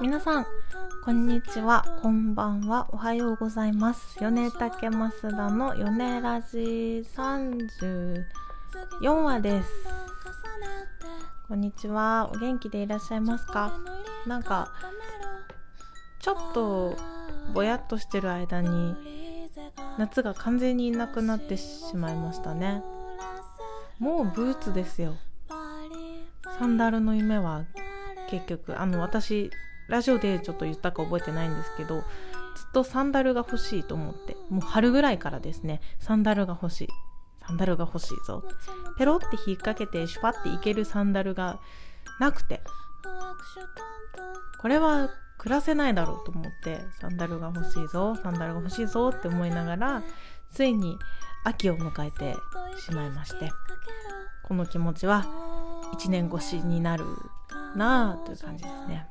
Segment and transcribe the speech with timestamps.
[0.00, 0.46] 皆さん、
[1.04, 4.18] こんにちは、こんばんは、おはようございます。
[4.18, 8.24] 米竹増田の米ラジ34
[9.22, 9.68] 話です。
[11.48, 13.74] こんにちは、お元気でいらっしゃいますか？
[14.26, 14.72] なんか、
[16.18, 16.96] ちょっと
[17.52, 18.96] ぼやっとしてる間に、
[19.98, 22.82] 夏が完全にいなくなってしまいましたね。
[23.98, 25.16] もうブーツですよ。
[26.58, 27.66] サンダルの夢は
[28.30, 29.50] 結局、あの、私、
[29.90, 32.04] ラジオでちょっと言ったか覚えてないんですけど、ずっ
[32.72, 36.88] とサンダルが欲しいと思って、もう春ぐらいからですね、サンダルが欲しい。
[37.46, 38.44] サンダルが欲しいぞ。
[38.96, 41.58] ペロって引っ掛けて、シュパっていけるサンダルが
[42.20, 42.62] なくて、
[44.60, 50.02] これは暮らせないだろうと思って、サンダルが欲しいぞ、サンダルが欲しいぞって思いながら、
[50.52, 50.98] ついに
[51.44, 52.36] 秋を迎えて
[52.78, 53.50] しまいまして、
[54.44, 55.26] この気持ちは
[55.94, 57.04] 1年越しになる
[57.74, 59.06] なあという感じですね。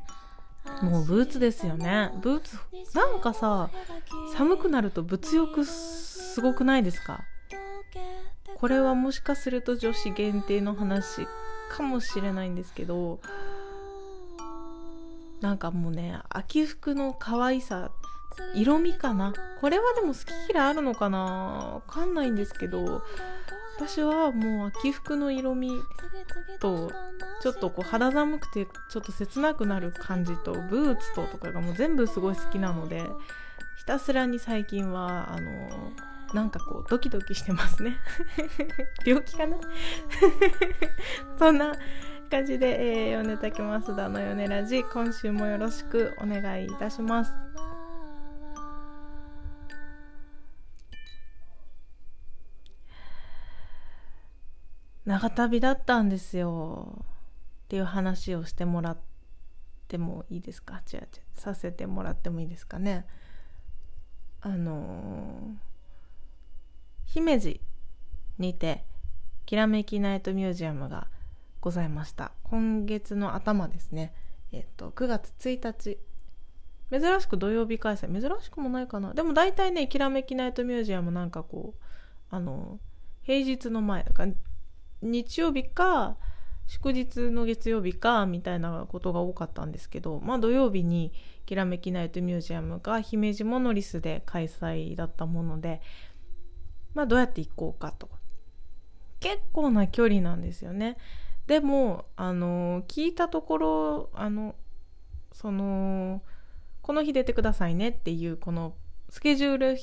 [0.81, 2.11] もうブーツですよね。
[2.21, 2.57] ブーツ、
[2.95, 3.69] なんかさ、
[4.35, 7.21] 寒くなると物欲すごくないですか？
[8.55, 11.27] これはもしかすると女子限定の話
[11.71, 13.19] かもしれないんですけど、
[15.41, 17.91] なんかもうね、秋服の可愛さ、
[18.55, 19.33] 色味かな？
[19.61, 21.19] これはでも好き嫌いあるのかな？
[21.19, 23.01] わかんないんですけど、
[23.79, 25.81] 私はもう秋服の色味
[26.59, 26.91] と
[27.41, 33.03] ちょっとこう肌寒くてちょっと切なくなる感じとブーツととかがもう全部すごい好きなので
[33.77, 35.93] ひたすらに最近はあの
[36.33, 37.95] なんかこうドキドキしてますね。
[39.05, 39.57] 病気かな？
[41.39, 41.73] そんな
[42.29, 47.31] 感じで、えー、米竹増田の米ラジ今週もよろしくお願いいたします。
[55.09, 57.03] 長旅だったんですよ。
[57.65, 58.97] っていう話をしてもらっ
[59.87, 60.83] てもいいですか？
[60.93, 61.07] 違う違う。
[61.33, 63.07] させてもらってもいいですかね？
[64.41, 65.55] あのー、
[67.05, 67.59] 姫路
[68.37, 68.85] にて
[69.47, 71.07] きらめきナイトミュージアムが
[71.59, 72.31] ございました。
[72.43, 74.13] 今月の頭ですね。
[74.51, 75.97] えっと9月1日
[76.91, 78.13] 珍しく土曜日開催。
[78.13, 79.15] 珍しくもないかな。
[79.15, 81.83] でも大体ねきらめきナイトミュージアムなんかこう
[82.29, 82.79] あの
[83.23, 84.33] 平日の前だから
[85.01, 86.17] 日曜日か
[86.67, 91.11] 祝日の月曜日かみたいなことが多かったんですけどまあ土曜日に
[91.45, 95.81] きらめきナイトミュージアムが姫路モノリスで開催だったもので
[96.93, 98.09] まあどうやって行こうかと。
[99.19, 100.97] 結構な距離なんですよね。
[101.47, 104.55] でもあの聞いたところあの
[105.33, 106.21] その
[106.81, 108.75] この日出てくださいねっていうこの
[109.09, 109.77] スケジュール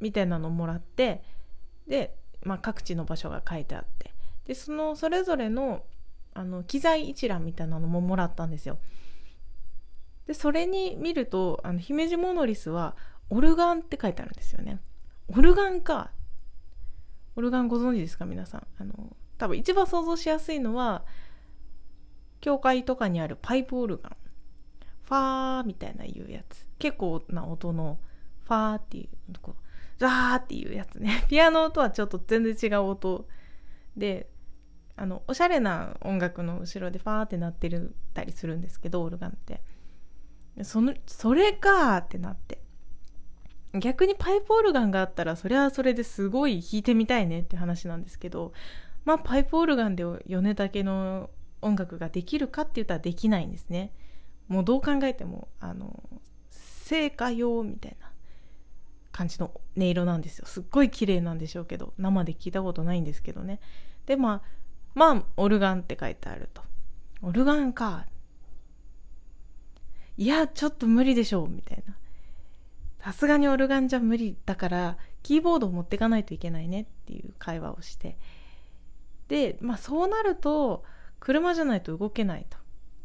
[0.00, 1.22] みたいなのもらって
[1.86, 4.17] で、まあ、各地の場所が書いてあって。
[4.48, 5.84] でそのそれぞれの
[6.34, 8.78] あの機材一覧みたいなのももらったんですよ。
[10.26, 12.96] でそれに見るとあの姫路モノリスは
[13.28, 14.80] オルガンって書いてあるんですよね。
[15.28, 16.10] オルガンか。
[17.36, 18.66] オルガンご存知ですか皆さん。
[18.78, 21.04] あの多分一番想像しやすいのは
[22.40, 24.16] 教会とかにあるパイプオルガン。
[25.02, 26.66] ファーみたいないうやつ。
[26.78, 27.98] 結構な音の
[28.44, 29.54] ファーっていうこ
[29.98, 31.26] ザーっていうやつね。
[31.28, 33.28] ピアノとはちょっと全然違う音
[33.94, 34.30] で
[34.98, 39.62] あのおしゃれな音楽の後ろでファーってなってるたりするんですけどオルガンって。
[40.62, 42.60] そのそれかーってなって。
[43.74, 48.52] 逆にパイプオルガンがあったらそれはそれですごい弾いてみたいねって話なんですけど
[49.04, 51.30] まあパイプオルガンで米竹の
[51.60, 53.92] 音楽ができるかって言ったらできないんですね。
[54.48, 56.02] もうどう考えてもあの
[56.50, 58.10] 聖歌用みたいな
[59.12, 60.46] 感じの音色なんですよ。
[60.46, 63.60] すっごい綺麗なんでしょうけど生で聞いたことないんですけどね。
[64.06, 64.57] でまあ
[64.98, 66.60] まあオルガンって書いてあると。
[67.22, 68.04] オルガンか。
[70.16, 71.96] いやちょっと無理でしょうみたいな。
[73.00, 78.18] さすがにオルガンじゃ無理だからキーボードを持ってかないといけないねっていう会話をして。
[79.28, 80.82] でまあそうなると
[81.20, 82.58] 車じゃないと動けないと。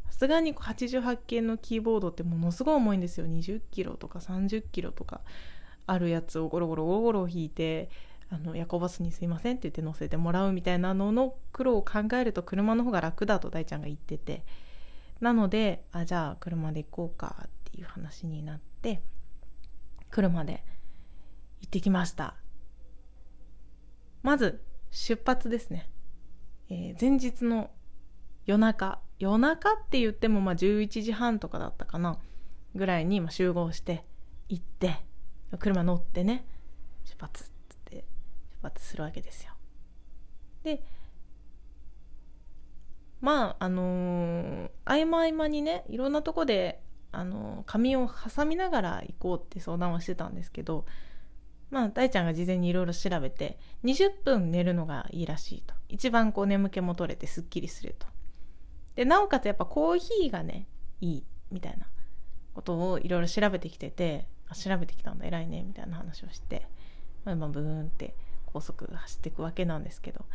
[0.09, 3.27] さすがに88系のキーボードってものすごい重いんですよ。
[3.27, 5.21] 20キロとか30キロとか。
[5.85, 7.89] あるやつをゴロゴロゴロゴロ引いて
[8.33, 14.43] あの夜行バスにすいませんって言って乗せてもらうみたいなのの苦労を考えると車の方が楽だと大ちゃんが言ってて。
[15.23, 19.01] なのであじゃあ車で行こうかっていう話になって
[20.11, 20.65] 車で
[21.61, 22.35] 行ってきました。
[24.21, 25.89] まず出発ですね、
[26.69, 27.71] えー、前日の
[28.45, 28.99] 夜中。
[29.17, 32.19] 夜中って言ってもまあ11時半とかだったかな。
[32.75, 34.03] ぐらいに集合して
[34.49, 34.97] 行って
[35.59, 36.45] 車乗ってね
[37.05, 37.52] 出発。
[38.63, 39.53] 発するわけですよ。
[40.63, 40.83] で
[43.21, 46.81] まああのー、合間合間にねいろんなとこで
[47.11, 50.85] あの仮眠を挟みながら行こうって相談はしてたんですけど
[51.69, 55.73] まあ大ちゃんが事前にいろいろ調べて20分寝るのがいいらしいと。
[55.89, 58.07] 一番こう眠気も取れてすっきりすると。
[58.95, 60.67] でなおかつやっぱコーヒーがね
[61.01, 61.87] いいみたいな
[62.53, 66.67] ことをいろいろ調べてきてて調べてきたんだ偉いねみたいな話をして、
[67.25, 68.15] まあ、ブーンって
[68.53, 70.25] 高速走っていくわけなんですけど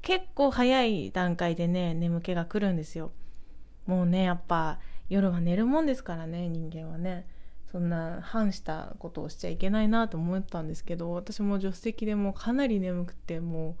[0.00, 3.10] 結構早い段階でね眠気が来るんですよ。
[3.86, 4.78] もうねやっぱ
[5.08, 7.26] 夜は寝るもんですからね人間はね。
[7.74, 13.74] そんな反したことをしちゃいけないなと思ったんですけど私も助手席でもかなり眠くてもう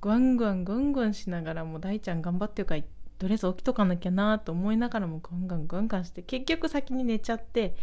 [0.00, 2.82] グワングワングワングワンしながらもう大ちゃん頑張ってるから
[3.18, 7.74] とりあえず起きとかなきゃなと思いながらもガンガンガンガンして結局先に寝ちゃって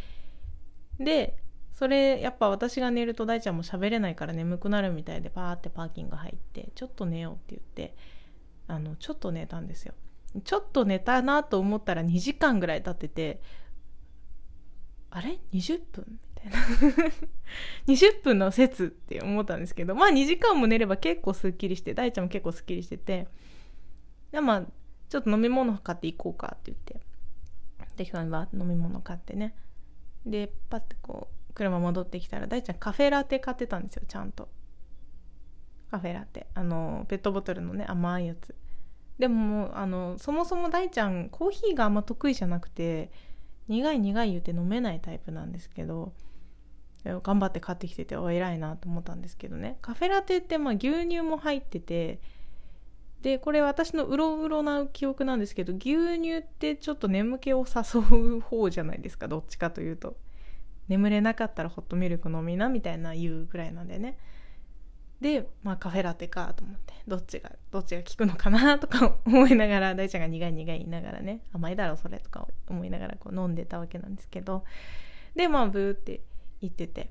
[1.00, 1.36] で
[1.82, 7.96] それやっぱ私が寝ると大ちゃんも喋れないから眠くなるみたいでパーってパーキング入ってちょっと寝ようって言って
[8.68, 9.96] あのちょっと寝たんですよ。
[10.44, 13.42] ちょっと寝たなと思ったら2時間ぐらい経ってて
[15.10, 16.06] あれ？20分？
[16.08, 16.60] みたいな。
[17.92, 23.28] 20分の説って思ったんですけどまあ2時間も寝れば結構すっきりして大ちゃんも結構すっきりしてて
[24.32, 24.66] でまあ
[25.10, 27.02] ちょっと飲み物買っていこうかって言って
[27.96, 29.56] 適当にバー飲み物買ってね。
[30.28, 34.50] でパッてこう車戻ってきたら大ちゃんカフェラテ買ってたんですよちゃんと。
[35.90, 36.48] カフェラテ。
[36.54, 38.56] あのペットボトルのね甘いやつ。
[39.20, 43.12] でもあのそもそも大ちゃんコーヒーがあんま得意じゃなくて
[43.68, 46.14] 苦い苦い言うて飲めないタイプなんですけど
[47.04, 49.78] 頑張って買ってきててお偉いなと思ったんですけどね。
[49.82, 52.20] カフェラテってまあ牛乳も入ってて
[53.22, 60.16] でこれ私のうろうろな記憶なんですけど牛乳ってちょっと眠気を誘う方じゃないですかどっちかというと。
[60.92, 64.18] 眠れなかったらホットミルク飲みなみたいな言うぐらいなんでね。
[65.22, 74.66] で、まあ、カフェラテかと思ってどっちがどっちが効くのかなとか思いながら 大ちゃんが苦い苦い言いながらね甘いだろそれとか思いながらこう飲んでたわけなんですけど。
[75.34, 76.22] でまあブーって
[76.60, 77.10] 言ってて。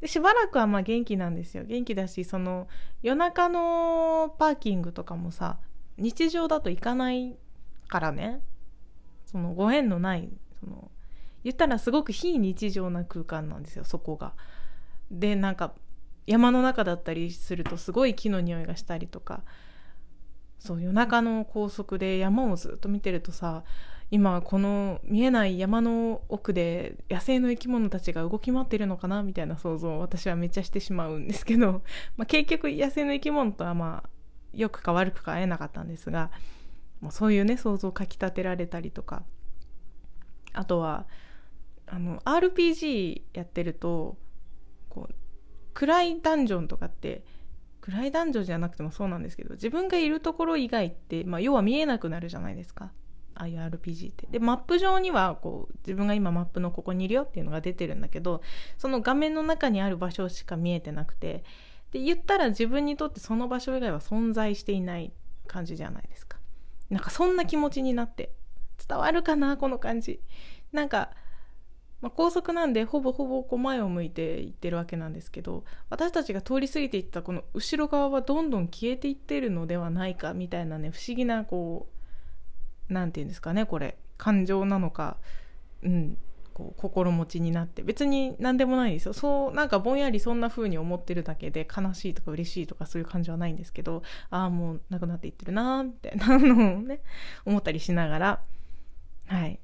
[0.00, 1.64] でしばらくはまあ元気なんですよ。
[1.64, 2.68] 元気だしその
[3.02, 5.58] 夜中のパーキングとかもさ
[5.96, 7.38] 日常だと行かない
[7.88, 8.42] からね。
[9.24, 10.28] そのご縁のない
[10.60, 10.90] その
[11.44, 14.34] 言ったらすごく非日常な空間なんですよそこが。
[15.10, 15.74] でなんか
[16.26, 19.42] 山の中だったりするとすごい木の匂いがしたりとか。
[20.58, 23.64] そう夜中の高速で山をずっと見てるとさ
[24.12, 31.82] 今この見えない山の奥で野生の生き物たちが動き回ってるのかなみたいな想像を私はめっちゃしてしまうんですけど、
[32.16, 34.08] まあ、結局野生の生き物とはまあ
[34.52, 36.30] 良くか悪くか会えなかったんですが。
[37.00, 39.24] もうそういうね想像をかきたてられたりとか。
[40.52, 41.06] あとは
[41.92, 44.16] あの RPG やってると
[44.88, 45.14] こう
[45.74, 47.22] 暗いダンジョンとかって
[47.82, 52.92] 暗いダンジョンじゃなくてもそうなんですけど自分がいるところ以外って、まあ、要は見えなくなるじゃないですか。
[53.34, 54.26] ああいう RPG って。
[54.30, 58.40] でマップ上にはこう自分が今マップのここにいるよっていうのが出てるんだけど
[58.78, 61.44] その画面の中にある場所しか見えてなくて
[61.90, 65.12] で言ったら自分にとってその場所以外は存在していない
[65.46, 66.38] 感じじゃないですか。
[66.88, 68.32] なんかそんな気持ちになって
[68.88, 70.20] 伝わるかなこの感じ。
[70.72, 71.10] なんか、
[72.02, 81.86] まあ、高速なんでほぼほぼこう前を向いていってるわけなんですけど私たちが通り過ぎていったこの後ろ側はどんどん消えていってるのではないかみたいなね不思議なこ
[82.90, 85.16] う何て言うんですかねこれ感情なのか
[85.82, 86.18] うん
[86.52, 89.14] こう心持ちになって別に何でもないですよ。
[89.14, 97.00] そうなんかぼんやりそんな風に思ってるだけで悲しいとか嬉しいとかそういう感じはないんですけどああもうなくなっていってるなみたいなのをね
[97.46, 98.40] 思ったりしながら
[99.26, 99.58] はい。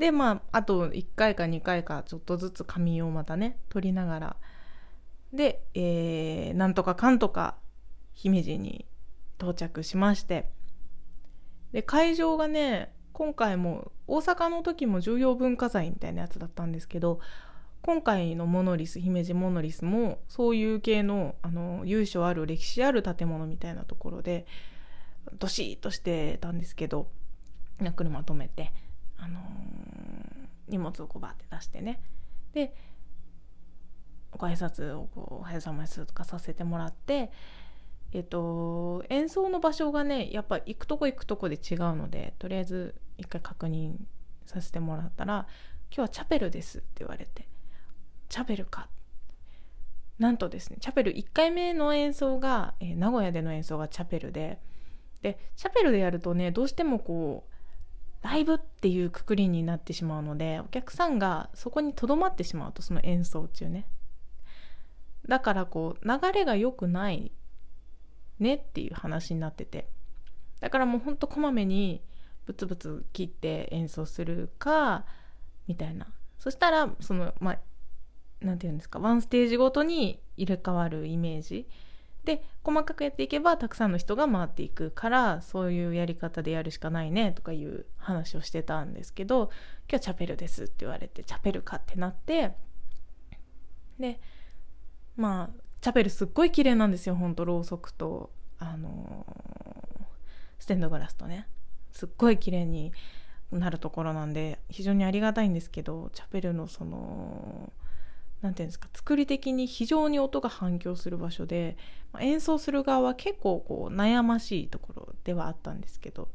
[0.00, 4.36] でまああと1回か2回かちょっとずつ仮眠をまたね取りながら。
[5.34, 7.56] で、えー、なんとかかんとか
[8.14, 8.86] 姫路に
[9.38, 10.48] 到着しまして。
[11.72, 17.20] で会場がね今回も大阪の時も重要文化財みたいなやつだったんですけど
[17.82, 24.46] 今回のモノリス姫路モノリスもそういう系のあの由緒ある歴史ある建物みたいなところで
[25.38, 27.06] どしっとしてたんですけど
[27.94, 28.72] 車止めて、
[29.20, 29.42] あのー、
[30.68, 32.00] 荷物をこうバーって出してね。
[32.52, 32.74] で
[34.32, 37.30] ご挨拶をこう「おはようございます」とかさせてもらって
[38.12, 43.94] えっと、演奏の場所がねやっぱ行くとこ行くとこで違うのでとりあえず一回確認
[44.46, 45.46] させてもらったら
[45.90, 47.46] 「今日はチャペルです」って言われて
[48.28, 48.88] 「チャペルか」
[50.18, 54.60] なんとですねチャペル1回目の演奏が、えー、名古屋での演奏がチャペルで
[55.22, 57.54] でチャペルでやるとねどうしてもこう
[58.22, 63.86] ライブっていうくくりになってしまうのでお客さんがそこにとどまってしまうとその演奏中ね。
[65.26, 67.32] だからこう流れが良くない
[68.38, 69.88] ねっていう話になってて。
[70.60, 72.02] だからもうほんとこまめに
[72.44, 75.06] ブツブツ切って演奏するか
[75.66, 76.06] みたいな。
[76.38, 77.58] そしたらそのまあ
[78.44, 81.66] なんていうんですかワンステージごとに入れ替わるイメージ。
[82.24, 89.50] で細かくやっていけばたくさんの人が回っていくからそういうやり方でやるしかないねとかいう話をしてたんですけど
[89.88, 92.52] 「今日チャペルです」って言われてチャペルかってなって
[93.98, 94.20] で
[95.16, 100.04] まあチャペルすっごい綺麗なんですよほんとろうそくとあのー、
[100.58, 101.48] ステンドグラスとね。
[101.92, 102.92] すっごい綺麗に
[103.52, 107.72] なるところなんで非常にありがたいんですけどチャペルのその
[108.42, 111.76] 何て言うんですか作り的に非常に音が反響する場所で、
[112.12, 116.28] まあ、演奏する側は結構こう悩ましいところではあったんですけど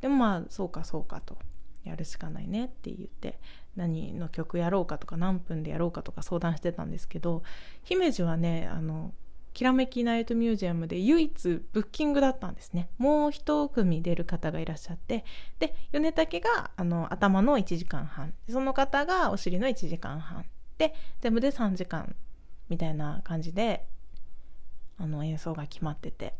[0.00, 1.38] でもまあそうかそうかと
[1.84, 3.38] やるしかないねって言って
[3.76, 7.42] 何の曲やろうかとか何分でやろうかとか相談してたんですけど
[7.82, 9.12] 姫路はねあの
[9.52, 12.88] きらめきナイトミュージアムで唯一ブッキングだったんですね。
[12.96, 15.24] もう一組出る方がいらっしゃって
[15.58, 18.32] で米竹があの頭の1時間半。
[18.48, 20.46] その方がお尻の1時間半。
[20.82, 22.16] で全部で3時間
[22.68, 23.86] みたいな感じで
[24.98, 26.34] あの演奏が決まってて。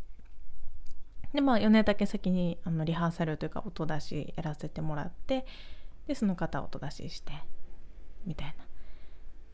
[1.32, 5.46] でまあ米竹先にあのリハーサルというか音出しやらせてもらって
[6.06, 7.32] でその方音出しして
[8.26, 8.64] みたいな。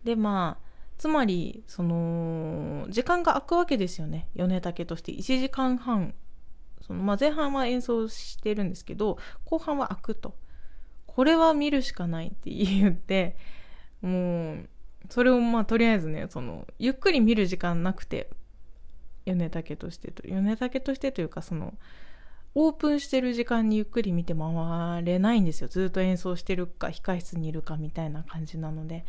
[0.03, 4.29] でまあつまりその時間が空くわけですよね。
[4.35, 5.13] 米竹として。
[5.13, 6.15] 1時間半。
[6.81, 10.35] その、まあ、前半は演奏してるんですけど後半は空くと。
[11.07, 13.37] これは見るしかないって言って
[14.03, 14.69] もう
[15.11, 18.29] それをまあとりあえずねそのゆっくり見る時間なくて
[19.25, 21.75] 米竹としてと米竹としてというかその
[22.55, 25.69] オープンしてる時間にゆっくり見て回れないんですよ。
[25.69, 29.05] ずっと演奏してるか控室にいるかみたいな感じなので。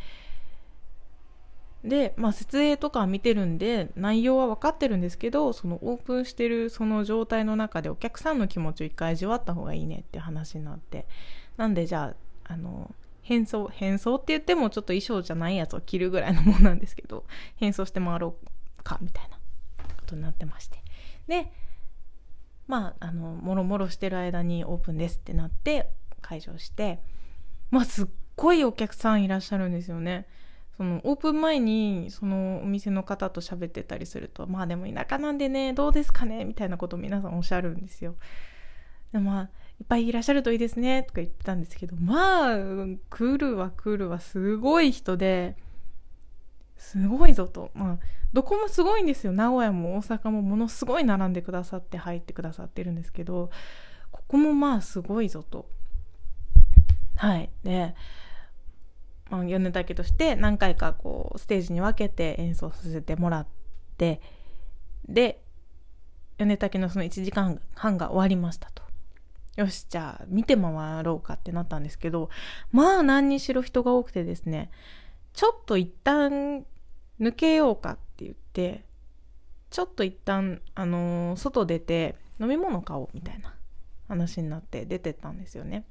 [1.82, 11.06] でまあ設営とか見てるんで内容は分かってるんですけどそのオープンしてるその状態の中でお客さんの気持ちを一回味わった方がいいねって話になって。
[11.56, 12.14] なんでじゃ
[12.46, 12.94] ああの
[13.30, 20.82] 変装変装って言ってもちょっと衣装じゃないやつを着るぐらいのものなんですけど 変装して回ろうかみたいなことになってまして
[21.28, 21.52] で
[22.66, 27.00] まああのもろもろしてる間にオープンですってなって会場して
[27.70, 30.26] まあすっごいお客さんいらっしゃるんですよね。
[30.76, 38.16] そのオープン前にそのお店の方と喋ってたりするとまあでも田舎なんでねどうですかねみたいなことを皆さんおっしゃるんですよ。
[39.12, 42.56] でまあいっぱいいらっしゃるといいですねとか言ってたんですけどまあ
[43.08, 45.56] 来るわ来るわすごい人で
[46.80, 47.70] すごいぞと。
[47.74, 47.98] まあ
[48.32, 49.32] どこもすごいんですよ。
[49.32, 53.50] 名古屋も大阪もものすごい並んでくださって入ってくださってるんですけど
[54.10, 55.68] ここもまあすごいぞと。
[57.16, 57.50] はい。
[57.62, 57.94] で、
[59.30, 63.46] まあ、米竹として何回かこうステージに分けて演奏させてもらっ
[63.98, 64.22] て
[65.06, 65.42] で
[66.38, 68.89] 米竹のその1時間半が終わりましたと。
[69.60, 72.30] よし、じゃあ見て回ろうかってなったんですけど、
[72.72, 74.70] まあ何にしろ人が多くてですね、
[75.34, 76.64] ちょっと一旦
[77.20, 78.84] 抜けようかって言って、
[79.68, 83.54] ちょっと一旦、あのー、外出て飲み物買おうみたいな
[84.08, 85.84] 話になって出てったんですよね。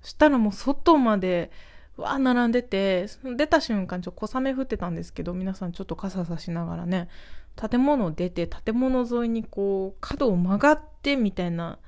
[0.00, 1.50] そしたらもう外まで、
[1.96, 3.06] わー並んでて、
[3.36, 7.08] 出た瞬間ちょっと小雨降ってたんですけど、皆さんちょっと傘さしながらね、
[7.56, 11.80] 建物出て、建物沿いにこう、角を曲がってみたいな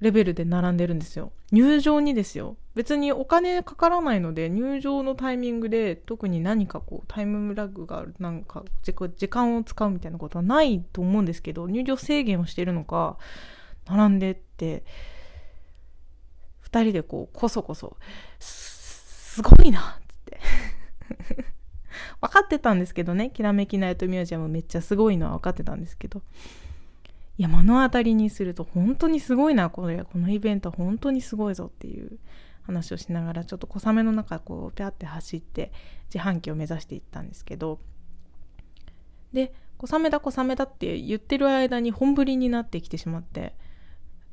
[0.00, 1.32] レベルで並んでるんですよ。
[1.50, 2.56] 入場にですよ。
[2.74, 13.18] 別にお金かからないので、入場のタイミングで特に何かこうタイムラグがある、なんか時間を使うみたいなことはないと思うんですけど、入場制限をしてるのか、
[13.86, 14.84] 並んでって、
[16.70, 17.96] 2人でこう、こそこそ、
[18.38, 20.40] すごいなっつって
[22.20, 26.22] 分かってたんですけどね、きらめきナイトミュージアムめっちゃすごいのは分かってたんですけど、
[27.38, 30.02] いや目の当たりにすると本当にすごいなこれ。
[30.02, 32.18] このイベント本当にすごいぞっていう
[32.62, 35.72] 話をしながらちょっと小雨の中こうピャって走って
[36.12, 37.78] 自販機を目指していったんですけど。
[39.32, 43.54] で小雨だ小雨だって言ってる間に本降りになってきてしまって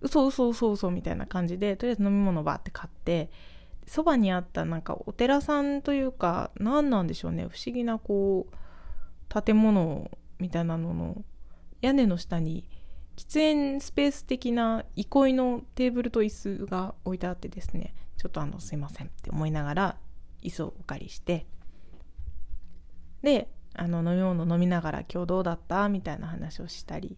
[0.02, 3.30] 嘘嘘嘘嘘みたいな感じでとりあえず飲み物バーって買って
[3.86, 10.10] そばにあったなんかお寺さんというか何なんでしょうね不思議なこう建物
[10.40, 11.24] みたいなのの
[11.82, 12.68] 屋根の下に
[13.16, 19.98] 喫煙スペース的な憩いのテーブルと椅子が置いてあってですねちょっとあのすいませんって思いながら
[20.44, 21.46] 椅子をお借りして
[23.22, 25.90] であの飲み物飲みながら今日どうだった？
[25.90, 27.18] みたいな話をしたり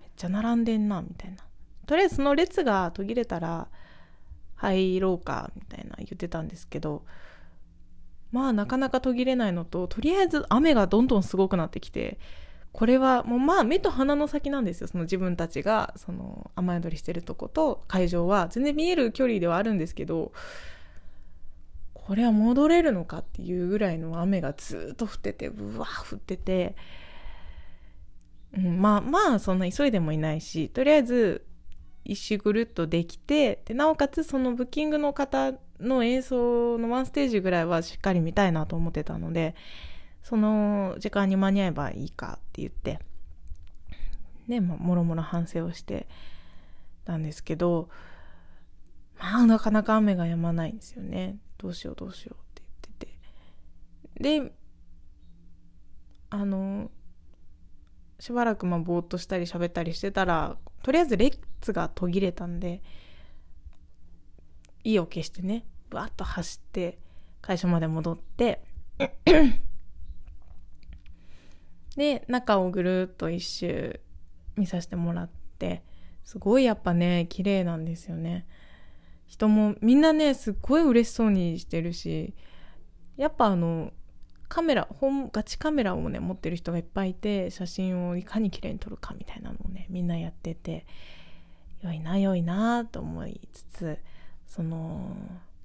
[0.00, 1.38] めっちゃ並んでんなみたいな。
[1.86, 3.68] とりあえずその列が途切れたら
[4.56, 7.04] 入ろうかみたいな言ってたんですけど
[8.30, 12.18] まあなかなか途切れないのととりあえず雨がどんどんすごくなってきて
[12.72, 14.88] これはもうまあ目と鼻の先なんですよ。
[14.88, 20.32] その自分たちがその雨宿りしてるとこと会場は全然見える距離ではあるんですけど
[22.08, 26.74] これは戻れるのかっていうぐらいの雨がずっと降っててうわ降ってて、
[28.56, 31.44] うん、まあまあそんな急いでもいないしとりあえず
[32.04, 39.54] 一周ぐるっとできてでなおかつそのブッキングの方の演奏のワンステージぐらいはしっかり見たいなと思ってたので
[40.28, 43.00] その時間に間に合えばいいかって言って
[44.46, 46.06] ねまあもろもろ反省をして
[47.06, 47.88] たんですけど
[49.18, 51.38] まあなかなか雨が止まないんですよね。
[51.56, 54.42] どうしようどうしようって言ってて。
[54.42, 54.52] で
[56.28, 56.90] あの
[58.20, 62.82] しばらくまあぼーっとしたり喋ったりしてたらとりあえず列が途切れたんで
[64.84, 66.98] 意を決してねバッと走って
[67.40, 68.60] 会社まで戻って
[71.98, 74.00] で中をぐるっと一周
[74.56, 75.82] 見させてもらって
[76.24, 78.46] すごいやっぱね綺麗なんですよね。
[79.26, 82.34] 人もみんなねすっごい嬉しそうにしてるし
[83.16, 83.92] やっぱあの
[84.48, 90.86] カメラ本ガチカメラをね持ってる人がいっぱいいて写真をいかに綺麗に撮るかみたいなのをねみんなやってて
[91.82, 93.98] 良いな良いなと思いつつ
[94.46, 95.14] その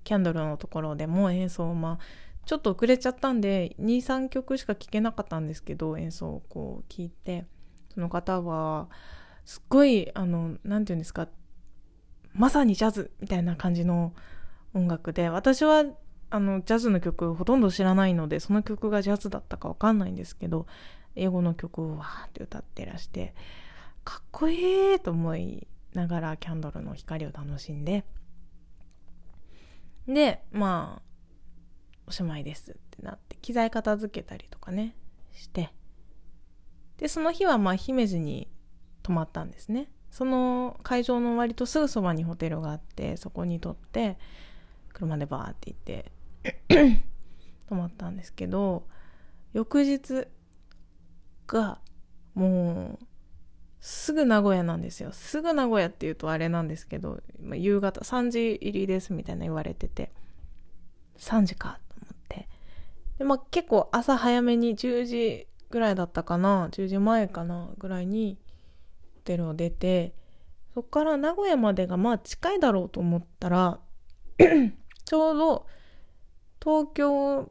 [0.04, 7.46] キャンドルのところでも演奏まあちょっと遅れちゃったんで23曲しか聴けなかったんですけど演奏をこう聴いて
[7.94, 8.90] その方は
[9.46, 11.28] すっごいあの何て言うんですか
[12.34, 14.14] まさにジャズみたいな感じの
[14.74, 15.86] 音楽で私は
[16.30, 20.66] あのジャズの曲ほとんど知らないのでその曲がジャズだったかわかんないんですけど
[21.16, 23.36] 英語の曲をわーって歌ってらして
[24.04, 28.04] かっこいいと思いながらキャンドルの光を楽しんで。
[30.08, 31.13] でまあ
[32.08, 34.96] おしまいですってなって機材片付けたりとかね
[35.32, 35.74] して。
[36.98, 38.48] でその日はまあ姫路に
[39.02, 39.90] 泊まったんですね。
[40.12, 44.18] その会場の割とすぐそばにホテルがあってそこに撮って
[44.94, 46.12] 車でバーって行って
[47.68, 48.88] 泊まったんですけど
[49.54, 50.28] 翌日
[51.48, 51.80] が
[52.36, 53.06] もう
[53.86, 55.12] すぐ名古屋なんですよ。
[55.12, 57.22] すぐ名古屋っていうとあれなんですけど、
[57.54, 60.10] 夕方3時入りですみたいな言われてて。
[61.18, 61.80] 3時か。
[61.83, 61.83] っ
[63.24, 66.68] で、まあ、結構朝早めに10時ぐらいだったかな。
[66.72, 68.38] 10時前かなぐらいに
[69.16, 70.14] ホテルを出て
[70.76, 73.80] そっから名古屋までがまあ近いだろうと思ったら
[75.06, 75.68] ちょうど
[76.62, 77.50] 東京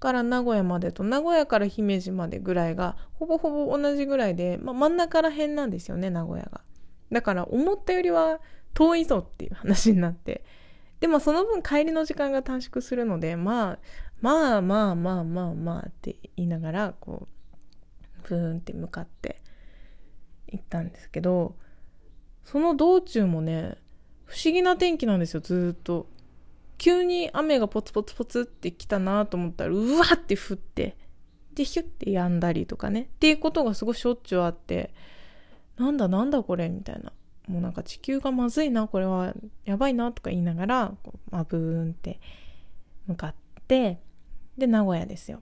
[0.00, 6.62] から名古屋までと名古屋から姫路までぐらいがほぼほぼ同じぐらいで、まあ、真ん中ら辺なんですよね名古屋が。
[7.12, 8.40] だから思ったよりは
[8.74, 10.44] 遠いぞっていう話になって。
[11.00, 13.78] でもその分帰りの時間が短縮するのでまあ
[14.20, 17.28] まあまあまあまあまあって言いながらこ
[18.24, 19.40] うブーンって向かって
[20.48, 21.54] 行ったんですけど
[22.44, 23.76] その道中もね
[24.24, 26.08] 不思議な天気なんですよずっと。
[26.78, 30.96] 急に雨がポツポツポツってきたなと思ったらうわって降って
[31.52, 33.00] でヒュッて止んだりとかね。
[33.00, 34.94] っていうことがすごいしょっちゅうあって
[35.76, 37.12] なんだなんだこれみたいな。
[37.48, 42.20] もうなんか地球がまずいなこれはやばいなとか言いながらこう、まあ、ブーンって
[43.06, 43.34] 向かっ
[43.66, 43.98] て
[44.58, 45.40] で名古屋ですよ。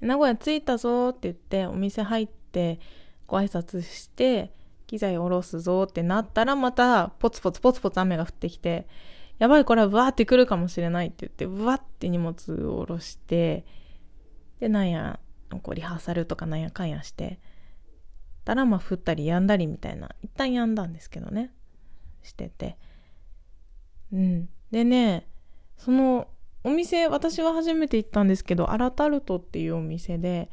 [0.00, 2.80] 名古屋着いたぞって言ってお店入って
[3.26, 4.52] ご挨拶して
[4.88, 8.88] 機材下ろすぞってなったらまたポツポツポツポツ雨が降ってきて
[9.38, 12.32] やばいこれはブワーって来るかもしれないって言ってブワーって荷物
[12.66, 13.64] を下ろして
[14.58, 15.20] でなんや
[15.62, 17.38] こうリハーサルとかなんやかんやして
[18.44, 21.52] たらまあ降ったりやんだりみたいな一旦やんだんですけどね。
[22.22, 22.76] してて。
[24.12, 24.48] うん。
[24.70, 25.26] でね
[25.76, 26.28] その
[26.64, 30.48] お店私は初めて行ったんですけどアラタルトっていうお店で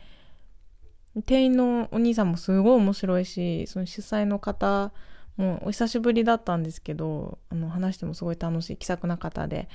[1.25, 4.91] 店員のお兄さんもすごい面白いしその主催の方
[5.37, 9.69] もお久しぶりだったんですけどあの話してもすごい楽しい気さくな方で。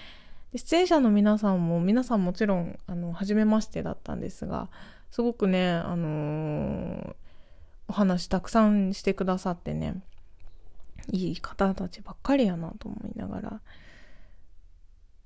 [0.53, 4.68] で出演者の皆さんも皆さんもちろんあの初めましてだったんですが
[5.11, 7.14] すごくね、あのー、
[7.88, 10.01] お話たくさんしてくださってね
[11.11, 13.61] いい方たちばっかりやなと思いながら、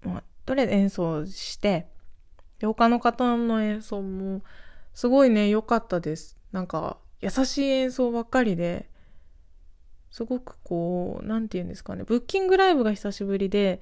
[0.03, 1.87] まあ、とりあえず演奏して
[2.59, 4.43] で他の方の演奏も
[4.99, 6.37] すごいね、良かったです。
[6.51, 8.91] なんか、優しい演奏ばっかりで、
[10.11, 13.81] すごくこう、なんて言うんですかね、ブッキングライブが久しぶりで、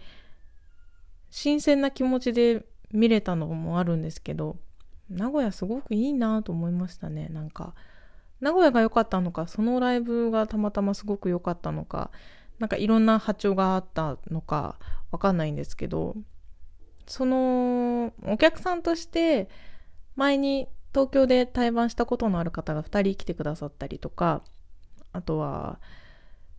[1.31, 4.59] 新鮮な気持ちで見れたのもあるんですけど、
[5.09, 7.29] 名古屋すごくいいなと思いましたね。
[7.31, 7.75] なんか、
[8.41, 12.11] 名古屋が良かったのか、そのライブがたまたますごく良かったのか、
[12.59, 14.79] なんかいろんな波長があったのか
[15.11, 16.15] わかんないんですけど、
[17.07, 19.49] その、お客さんとして
[20.17, 24.43] 前に東京で対バンしたことのある方が2人来てくださったりとか
[25.13, 25.79] あとは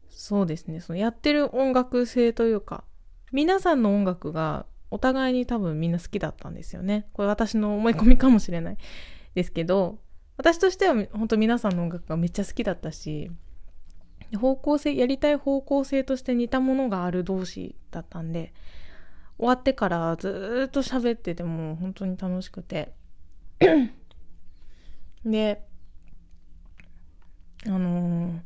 [0.10, 2.84] そうですねそのやってる音楽性というか
[3.32, 7.08] 皆さんの音楽がお互いに多分みんな好きだったんですよね。
[7.14, 8.78] これ私の思い込みかもしれない
[9.36, 10.00] ですけど、
[10.38, 13.30] 私としては本当皆さんの音楽がめっちゃ好きだったし、
[14.40, 18.54] 方向性、やりたい方向性として似たものがある同士だったんで、
[19.38, 22.94] 終わってからずっと喋ってても本当に楽しくて。
[25.26, 25.64] で、
[27.66, 28.40] あのー、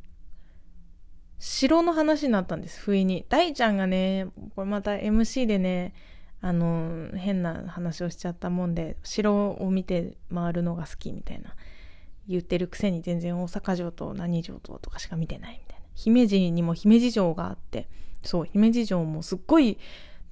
[1.38, 3.24] 城の話になったんです、不意に。
[3.28, 5.94] 大ちゃんがね、これまた MC でね、
[6.40, 11.54] あのー、変な話をしちゃったもんで、城を見て回るのが好きみたいな
[12.26, 15.86] 言ってるくせに全然大阪城と何城ととかしか見てないみたいな。
[15.94, 17.88] 姫路にも姫路城があって、
[18.22, 19.78] そう、姫路城もすっごい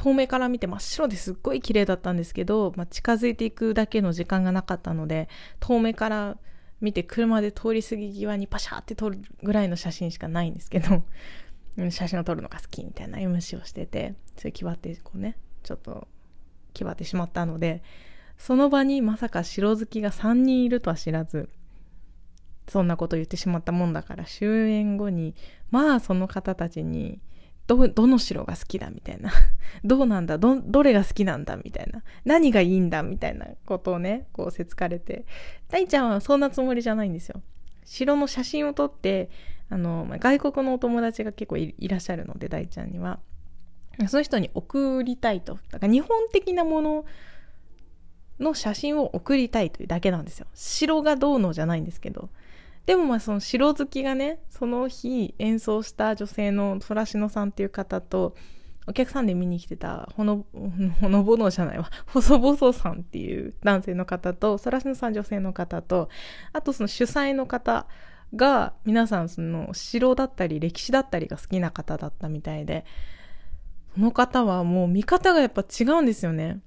[0.01, 5.29] 遠目から見て真っ白ですっごい綺麗だったんですけど、まあ、近づいていくだけの時間がなかったので、
[5.61, 6.39] 遠目から
[6.81, 11.05] 見て車で通り過ぎ際にパシャーって撮るぐらいの写真しかないんですけど、
[11.91, 16.09] 写真を撮るのが好きみたいな MC をしてて、それ気張ってこうね、ちょっと
[16.73, 17.83] 気張ってしまったので、
[18.39, 21.51] その場にまさか城好きが3人いるとは知らず、
[22.69, 25.35] そんなこと言ってしまったもんだから終演後に
[25.71, 27.21] まあその方たちに
[27.77, 29.31] どどの城が好きだみたいな。
[29.85, 32.03] どうなんだどどれが好きなんだみたいな。
[32.25, 35.25] 何がいいんだみたいなことをねこうせつかれて。
[35.69, 37.43] 大ちゃんはそんなつもりじゃないんですよ。
[37.85, 39.31] 城の写真を撮って
[39.69, 43.21] あの、外国のお友達が結構いらっしゃるので大ちゃんには。
[44.09, 45.59] その人に送りたいと。
[45.71, 47.05] だから日本的なもの
[48.41, 50.47] の写真を送りたいというだけなんですよ。
[50.55, 52.31] 城がどうのじゃないんですけど。
[52.91, 58.35] でもまあその城好きがねその日演奏した女性のソラシノさんっていう方と
[58.89, 60.45] お客さんで見に来てたほの
[61.01, 66.09] ほのぼのじゃないわ 細々さんっていう男性の方とソラシノさん女性の方と
[66.53, 67.87] あとその主催の方
[68.35, 72.85] が皆さんその城だったり歴史だったりが好きな方だったみたいで
[73.95, 76.59] その方はもう見方がやっぱ違うんですよね。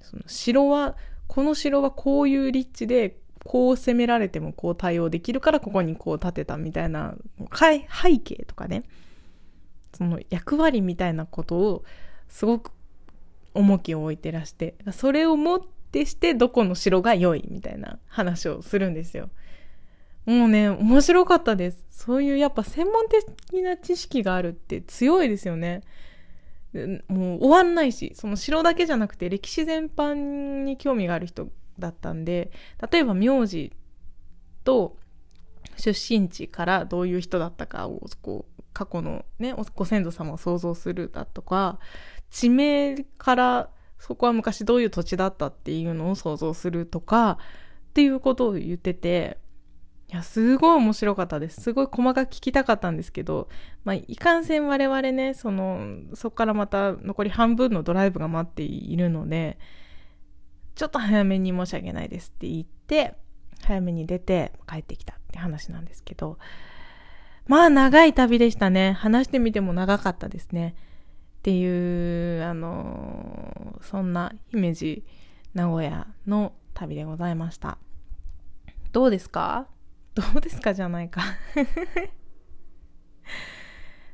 [0.00, 0.96] その城は
[1.28, 7.14] この城はこういう立地でこう攻められてもこう対応できるからここにこう立てたみたいな
[7.52, 7.80] 背
[8.18, 8.84] 景とかね
[9.96, 11.84] その役割みたいなことを
[12.28, 12.70] すごく
[13.54, 19.30] 重きを置いてらしてそれをもってしてどこの城が良いみたいな話をするんですよ。
[20.26, 25.82] もうね面白かったですそういうやっぱ専門的な知識があるって強いですよね。
[27.08, 31.48] もう終わんないしその城だけじゃなくて歴史全般に興味がある人
[31.80, 32.52] だったんで
[32.90, 33.72] 例えば名字
[34.64, 34.96] と
[35.76, 41.78] 出身地からどういう人だったかをこう過去のねご先祖様を想像するだとか
[42.30, 47.38] 地名からそこは昔どういう土地だったっていうのを想像するとか
[47.90, 49.38] っていうことを言ってて
[50.08, 51.60] いやすごい面白かったです。
[51.60, 53.48] すごい細かく聞きたかったんですけど、
[53.84, 59.56] まあ、いかんせん我々ねそのそこからまた残り半分のドライブが待っているので
[60.74, 63.14] ちょっと早めに申し訳ないですって言って、
[63.62, 66.38] 早めに出て帰ってきたって話なんですけど、
[67.46, 68.92] まあ長い旅でしたね。
[68.92, 70.74] 話してみても長かったですね。
[71.38, 75.04] っていう、あの、そんな姫路、
[75.54, 77.78] 名古屋の旅でございました。
[78.92, 79.66] どうですか？
[80.14, 81.22] どうですかじゃないか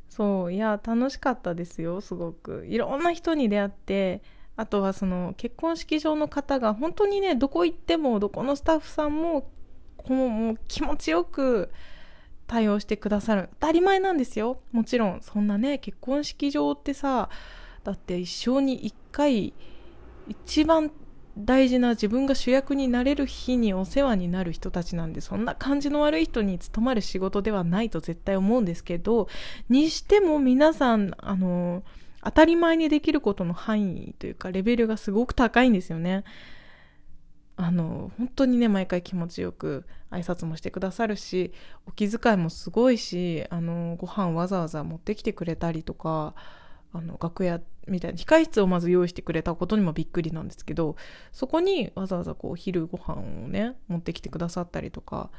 [0.08, 2.64] そう、いや、楽しかったですよ、すごく。
[2.66, 4.22] いろんな人に出会って、
[4.56, 9.50] あとはその結婚式場の方が本当にねどこ行ってもどこのスタッフさんも
[10.08, 11.70] もう気持ちよく
[12.46, 13.48] 対応してくださる。
[13.60, 14.60] 当たり前なんですよ。
[14.70, 17.28] もちろんそんなね結婚式場ってさ
[17.84, 19.52] だって一生に一回
[20.28, 20.90] 一番
[21.36, 29.28] 大事な自分が主役になれる日にお世話になる人たちなんでそんな感じの悪い人に務まる仕事ではないと絶対思うんですけど
[29.68, 36.24] にしても皆さんあのー当たり前にできることの範囲というかレベルがすごく高いんですよね。
[37.54, 41.52] あの本当にね毎回気持ちよく挨拶もしてくださるし
[41.86, 46.34] お気遣いもすごいしあのご飯わざわざ持ってきてくれたりとか
[46.92, 50.96] あの楽屋みたいな控室をまず用意してくれたことにもびっくりなんですけど
[51.32, 55.30] そこにわざわざこう昼ご飯をね持ってきてくださったりとか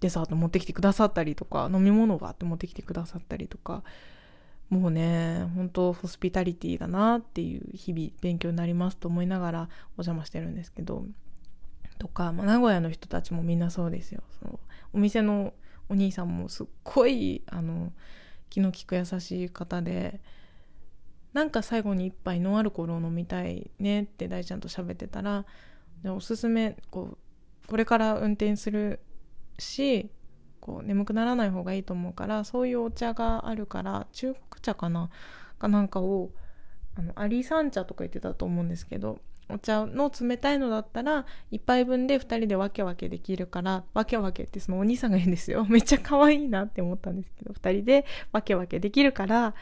[0.00, 3.84] デザート持ってきてくださったりとか飲み物があって持ってきてくださったりとか
[4.70, 9.60] もうね本当ホスピタリティだなっていう日々勉強になりますと思いながら
[9.96, 11.04] お邪魔してるんですけど
[11.98, 14.22] とか、まあ、名古屋の人たちもみんなそうですよ。
[14.40, 14.60] その
[14.92, 15.52] お店の
[15.88, 17.92] お兄さんもすっごいあの
[18.50, 20.20] 気の利く優しい方で
[21.32, 25.44] なんか最後に一杯ノンアルコールを飲みたいねって大ちゃんと喋ってたら
[26.06, 27.18] おすすめこ
[27.64, 29.00] うこれから運転する
[29.58, 30.10] し
[30.60, 35.10] こう眠くならない方がいいと思うからそういうお茶があるから中国茶かな？
[35.58, 36.30] かなんかを
[36.96, 45.66] あのアリサン茶とか言ってたと思うんですけどお茶の冷たいのだったら1杯分で2人で分け分けできるから分け分けってそのお兄さんが言うんですよ。
[45.68, 49.54] めっちゃ可愛いなって思ったんですけど2人で分け分けできるから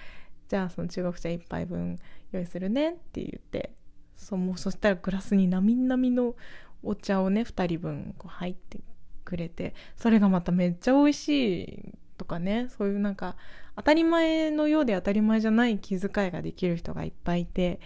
[0.48, 1.98] じゃあその中国茶1杯分
[2.30, 3.74] 用意するねって言って
[4.16, 6.36] そもそしたらグラスになみなみの
[6.82, 8.78] お茶をね2人分こう入って
[9.24, 11.28] くれてそれがまためっちゃ美味し
[11.64, 13.36] いとかねそういうなんか
[13.76, 17.80] 当たり前のようで当たり前じゃない気遣いができる人がいっぱいいて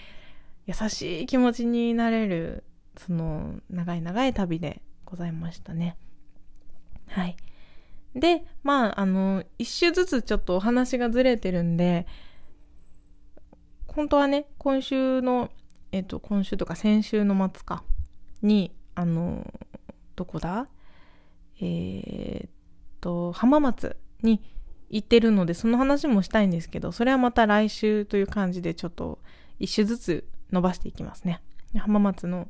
[0.67, 2.65] 優しい気持ちになれる
[2.97, 5.97] その長い長い旅でございましたね。
[7.09, 7.37] はい。
[8.15, 12.07] で、まあ、あの、一周ずつちょっとお話がずれてるんで、
[13.87, 15.51] 本当はね、今週の、
[15.93, 17.85] えっと、今週とか先週の末か、
[18.43, 19.47] に、あの、
[20.17, 20.69] どこだ？
[21.61, 22.51] えー、っ
[23.01, 24.43] と、浜松に
[24.89, 29.19] 行ってるので、その話もしたいんですけど、それはまた来週という感じで、ちょっと
[29.59, 31.41] 一周ずつ伸ばしていきますね。
[31.77, 32.49] 浜松の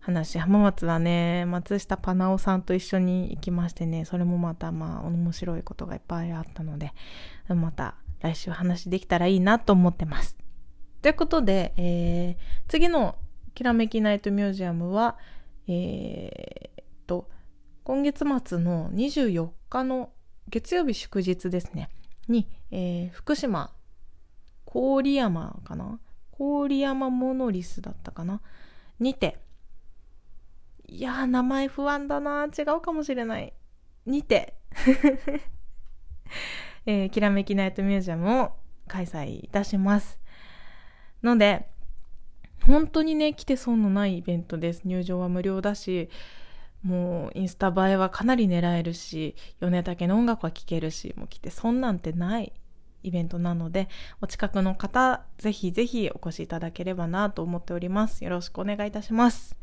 [0.00, 6.92] 話、浜松はね、松下パナオさんと一緒に行きましてね、それもまたまあ面白いことがいっぱいあったので、
[7.48, 10.36] また来週話できたらいいなと思ってます。
[11.02, 12.36] ということで、えー、
[12.68, 13.16] 次の
[13.54, 15.16] きらめきナイトミュージアムは、
[15.68, 17.28] えー、と、
[17.84, 20.10] 今月末の24日の
[20.48, 21.90] 月曜日祝日ですね、
[22.26, 23.72] に、えー、福島、
[24.66, 26.00] 郡山かな？
[26.38, 28.40] 郡山モノリスだったかな？
[28.98, 29.38] にて、
[30.86, 33.52] いやー、名前不安だな違うかもしれない。
[34.06, 34.54] にて、
[36.86, 38.52] えー、きらめきナイトミュージアムを
[38.86, 40.18] 開催いたします。
[41.22, 41.68] ので、
[42.66, 44.82] 本当にね、来て損のないイベントです。
[44.84, 46.08] 入場は無料だし、
[46.82, 52.52] もうインスタ映えはかなり狙えるし、米竹の音楽は聴けるし、もう来て損なんてない
[53.02, 53.88] イベントなので、
[54.20, 58.24] お近くの方、ぜひぜひお越しいただければなと思っております。
[58.24, 59.56] よろしくお願いいたします。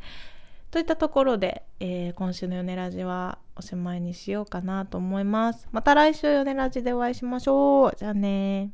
[0.70, 5.68] といったところで、えー、今週のヨネラジはおしまいにしようかなと思います。
[5.72, 7.96] また来週ヨネラジでお会いしましょう。
[7.96, 8.72] じゃあね